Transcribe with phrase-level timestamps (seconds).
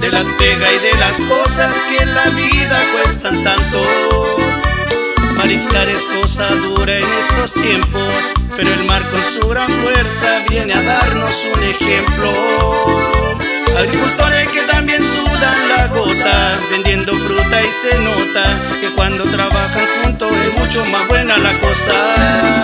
[0.00, 2.50] de la pega y de las cosas que la vida.
[3.20, 3.39] Mariscar
[6.00, 10.82] es cosa dura en estos tiempos, pero el mar con su gran fuerza viene a
[10.82, 12.32] darnos un ejemplo.
[13.76, 18.42] Agricultores que también sudan la gota, vendiendo fruta y se nota
[18.80, 22.14] que cuando trabajan juntos es mucho más buena la cosa.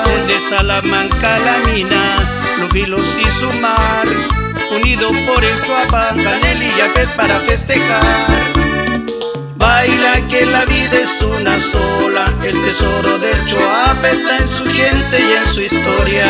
[0.06, 2.16] Desde Salamanca la mina,
[2.58, 4.06] los vilos y su mar
[4.74, 8.26] unido por el Chuapa, Canel y Yapel para festejar.
[9.56, 11.45] Baila que la vida es una
[14.08, 16.26] En su gente y en su historia.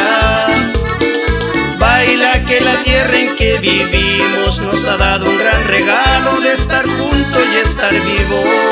[1.79, 6.87] Baila que la tierra en que vivimos nos ha dado un gran regalo de estar
[6.87, 8.66] juntos y estar vivos.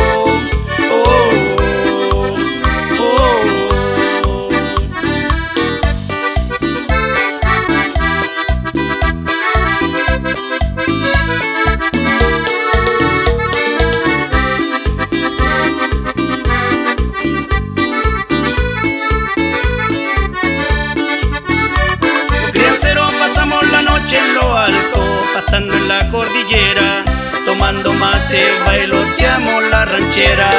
[25.98, 27.04] La cordillera,
[27.46, 30.50] tomando mate, bailoteamos la ranchera.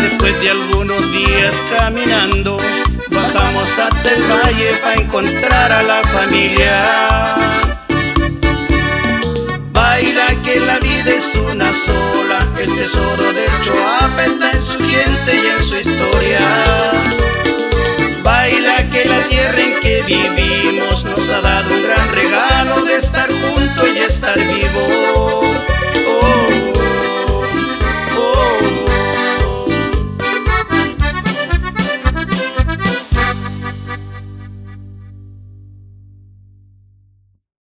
[0.00, 2.56] Después de algunos días caminando,
[3.10, 7.71] bajamos hasta el valle para encontrar a la familia.